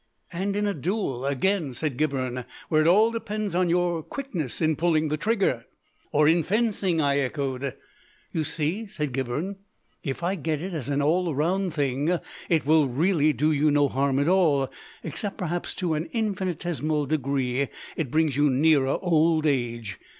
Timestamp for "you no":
13.51-13.87